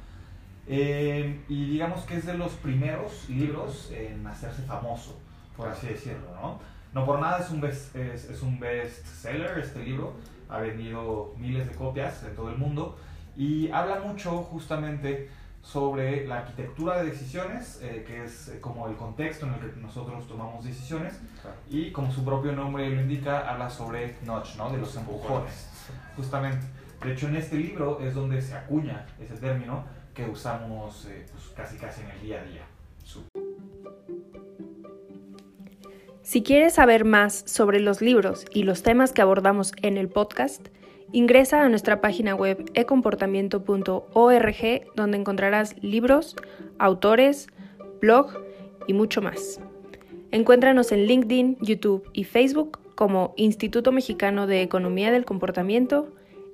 Eh, 0.67 1.41
y 1.49 1.71
digamos 1.71 2.05
que 2.05 2.17
es 2.17 2.27
de 2.27 2.35
los 2.35 2.53
primeros 2.53 3.29
libros 3.29 3.91
en 3.93 4.27
hacerse 4.27 4.63
famoso, 4.63 5.19
por 5.57 5.69
así 5.69 5.89
decirlo, 5.89 6.29
¿no? 6.41 6.61
No 6.93 7.07
por 7.07 7.21
nada 7.21 7.39
es 7.39 7.51
un 7.51 7.61
best, 7.61 7.95
es, 7.97 8.25
es 8.31 8.43
un 8.43 8.61
best 8.61 9.05
seller 9.07 9.59
este 9.59 9.85
libro, 9.85 10.15
ha 10.49 10.59
vendido 10.59 11.35
miles 11.39 11.69
de 11.69 11.75
copias 11.75 12.23
en 12.25 12.35
todo 12.35 12.51
el 12.51 12.57
mundo 12.57 12.97
y 13.37 13.71
habla 13.71 14.01
mucho 14.01 14.43
justamente 14.43 15.29
sobre 15.63 16.27
la 16.27 16.39
arquitectura 16.39 17.03
de 17.03 17.11
decisiones, 17.11 17.81
eh, 17.83 18.05
que 18.07 18.25
es 18.25 18.49
eh, 18.49 18.61
como 18.61 18.89
el 18.89 18.97
contexto 18.97 19.47
en 19.47 19.55
el 19.55 19.61
que 19.73 19.81
nosotros 19.81 20.27
tomamos 20.27 20.65
decisiones, 20.65 21.21
y 21.69 21.91
como 21.93 22.11
su 22.11 22.25
propio 22.25 22.53
nombre 22.53 22.89
lo 22.89 23.01
indica, 23.01 23.49
habla 23.49 23.71
sobre 23.71 24.17
notch, 24.25 24.57
¿no? 24.57 24.71
De 24.71 24.79
los 24.79 24.97
empujones, 24.97 25.69
justamente. 26.17 26.67
De 27.03 27.13
hecho, 27.13 27.29
en 27.29 27.37
este 27.37 27.57
libro 27.57 28.01
es 28.01 28.15
donde 28.15 28.43
se 28.43 28.55
acuña 28.55 29.07
ese 29.19 29.35
término 29.37 29.85
que 30.15 30.29
usamos 30.29 31.07
eh, 31.07 31.27
pues, 31.31 31.45
casi 31.57 31.77
casi 31.77 32.03
en 32.03 32.11
el 32.11 32.21
día 32.21 32.41
a 32.41 32.45
día. 32.45 32.63
Si 36.23 36.43
quieres 36.43 36.75
saber 36.75 37.05
más 37.05 37.43
sobre 37.47 37.81
los 37.81 38.01
libros 38.01 38.45
y 38.53 38.63
los 38.63 38.83
temas 38.83 39.13
que 39.13 39.23
abordamos 39.23 39.73
en 39.83 39.97
el 39.97 40.09
podcast, 40.09 40.69
ingresa 41.13 41.63
a 41.63 41.69
nuestra 41.69 42.01
página 42.01 42.35
web 42.35 42.71
ecomportamiento.org 42.75 44.93
donde 44.95 45.19
encontrarás 45.19 45.77
libros, 45.83 46.37
autores, 46.79 47.49
blog 48.01 48.33
y 48.87 48.95
mucho 48.95 49.21
más. 49.23 49.61
Encuéntranos 50.31 50.93
en 50.93 51.07
LinkedIn, 51.07 51.59
YouTube 51.61 52.09
y 52.13 52.25
Facebook 52.25 52.79
como 52.95 53.35
Instituto 53.37 53.93
Mexicano 53.93 54.47
de 54.47 54.63
Economía 54.63 55.11
del 55.11 55.25
Comportamiento, 55.25 56.09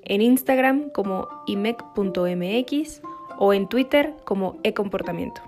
en 0.05 0.23
Instagram 0.23 0.91
como 0.91 1.29
imec.mx 1.47 3.03
o 3.39 3.53
en 3.53 3.69
Twitter 3.69 4.15
como 4.25 4.59
ecomportamiento. 4.63 5.43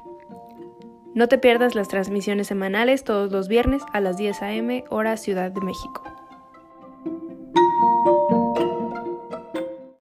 No 1.15 1.29
te 1.29 1.39
pierdas 1.39 1.75
las 1.75 1.89
transmisiones 1.89 2.49
semanales 2.49 3.05
todos 3.05 3.33
los 3.33 3.49
viernes 3.49 3.83
a 3.93 4.01
las 4.01 4.19
10 4.19 4.43
a.m. 4.43 4.85
hora 4.91 5.17
Ciudad 5.17 5.51
de 5.51 5.61
México. 5.61 6.03